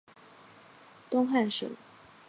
[1.11, 1.69] 东汉省。